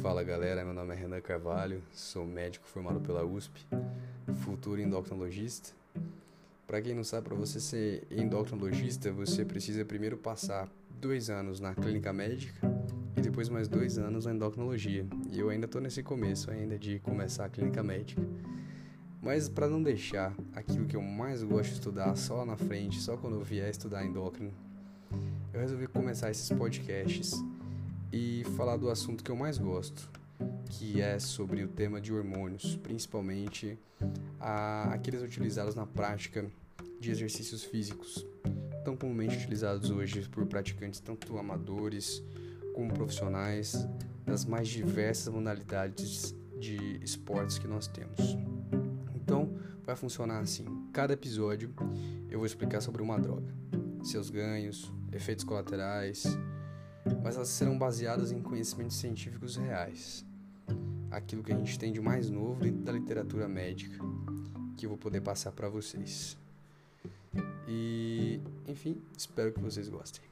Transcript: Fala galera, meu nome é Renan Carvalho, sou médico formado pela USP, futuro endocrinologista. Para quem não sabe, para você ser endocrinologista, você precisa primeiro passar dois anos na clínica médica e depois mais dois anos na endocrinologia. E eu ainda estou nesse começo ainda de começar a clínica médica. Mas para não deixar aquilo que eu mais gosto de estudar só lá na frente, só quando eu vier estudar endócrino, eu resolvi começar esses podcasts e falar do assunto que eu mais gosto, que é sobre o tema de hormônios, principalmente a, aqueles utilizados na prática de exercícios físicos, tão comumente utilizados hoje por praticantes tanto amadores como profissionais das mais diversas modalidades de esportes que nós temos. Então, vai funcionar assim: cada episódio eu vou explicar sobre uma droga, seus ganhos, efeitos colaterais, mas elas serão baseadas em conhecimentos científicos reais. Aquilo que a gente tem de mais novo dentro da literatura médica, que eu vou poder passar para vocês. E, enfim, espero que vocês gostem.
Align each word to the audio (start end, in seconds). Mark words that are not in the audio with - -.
Fala 0.00 0.24
galera, 0.24 0.64
meu 0.64 0.72
nome 0.72 0.94
é 0.94 0.96
Renan 0.96 1.20
Carvalho, 1.20 1.82
sou 1.92 2.26
médico 2.26 2.66
formado 2.66 3.00
pela 3.00 3.24
USP, 3.24 3.66
futuro 4.42 4.80
endocrinologista. 4.80 5.70
Para 6.66 6.80
quem 6.80 6.94
não 6.94 7.04
sabe, 7.04 7.28
para 7.28 7.36
você 7.36 7.60
ser 7.60 8.06
endocrinologista, 8.10 9.12
você 9.12 9.44
precisa 9.44 9.84
primeiro 9.84 10.16
passar 10.16 10.68
dois 11.00 11.30
anos 11.30 11.60
na 11.60 11.74
clínica 11.74 12.12
médica 12.12 12.54
e 13.16 13.20
depois 13.20 13.48
mais 13.48 13.68
dois 13.68 13.98
anos 13.98 14.24
na 14.24 14.32
endocrinologia. 14.32 15.06
E 15.30 15.38
eu 15.38 15.50
ainda 15.50 15.66
estou 15.66 15.80
nesse 15.80 16.02
começo 16.02 16.50
ainda 16.50 16.78
de 16.78 16.98
começar 17.00 17.44
a 17.44 17.48
clínica 17.48 17.82
médica. 17.82 18.22
Mas 19.20 19.48
para 19.48 19.68
não 19.68 19.82
deixar 19.82 20.34
aquilo 20.54 20.86
que 20.86 20.96
eu 20.96 21.02
mais 21.02 21.44
gosto 21.44 21.68
de 21.68 21.74
estudar 21.74 22.16
só 22.16 22.36
lá 22.36 22.46
na 22.46 22.56
frente, 22.56 23.00
só 23.00 23.16
quando 23.16 23.36
eu 23.36 23.42
vier 23.42 23.70
estudar 23.70 24.04
endócrino, 24.04 24.52
eu 25.52 25.60
resolvi 25.60 25.86
começar 25.86 26.30
esses 26.30 26.48
podcasts 26.50 27.34
e 28.12 28.44
falar 28.56 28.76
do 28.76 28.90
assunto 28.90 29.24
que 29.24 29.30
eu 29.30 29.36
mais 29.36 29.56
gosto, 29.56 30.10
que 30.68 31.00
é 31.00 31.18
sobre 31.18 31.62
o 31.62 31.68
tema 31.68 32.00
de 32.00 32.12
hormônios, 32.12 32.76
principalmente 32.76 33.78
a, 34.38 34.92
aqueles 34.92 35.22
utilizados 35.22 35.74
na 35.74 35.86
prática 35.86 36.44
de 37.00 37.10
exercícios 37.10 37.64
físicos, 37.64 38.26
tão 38.84 38.96
comumente 38.96 39.36
utilizados 39.36 39.90
hoje 39.90 40.28
por 40.28 40.46
praticantes 40.46 41.00
tanto 41.00 41.38
amadores 41.38 42.22
como 42.74 42.92
profissionais 42.92 43.88
das 44.26 44.44
mais 44.44 44.68
diversas 44.68 45.32
modalidades 45.32 46.34
de 46.58 46.98
esportes 47.02 47.58
que 47.58 47.66
nós 47.66 47.86
temos. 47.86 48.36
Então, 49.14 49.52
vai 49.84 49.96
funcionar 49.96 50.40
assim: 50.40 50.64
cada 50.92 51.12
episódio 51.12 51.74
eu 52.30 52.38
vou 52.38 52.46
explicar 52.46 52.80
sobre 52.80 53.02
uma 53.02 53.18
droga, 53.18 53.52
seus 54.02 54.30
ganhos, 54.30 54.92
efeitos 55.12 55.44
colaterais, 55.44 56.24
mas 57.22 57.36
elas 57.36 57.48
serão 57.48 57.78
baseadas 57.78 58.32
em 58.32 58.40
conhecimentos 58.40 58.96
científicos 58.96 59.56
reais. 59.56 60.24
Aquilo 61.10 61.42
que 61.42 61.52
a 61.52 61.56
gente 61.56 61.78
tem 61.78 61.92
de 61.92 62.00
mais 62.00 62.30
novo 62.30 62.60
dentro 62.60 62.82
da 62.82 62.92
literatura 62.92 63.48
médica, 63.48 63.98
que 64.76 64.86
eu 64.86 64.90
vou 64.90 64.98
poder 64.98 65.20
passar 65.20 65.52
para 65.52 65.68
vocês. 65.68 66.38
E, 67.68 68.40
enfim, 68.66 69.00
espero 69.16 69.52
que 69.52 69.60
vocês 69.60 69.88
gostem. 69.88 70.22